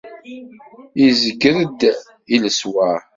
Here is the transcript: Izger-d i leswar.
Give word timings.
Izger-d 1.05 1.81
i 2.35 2.37
leswar. 2.43 2.99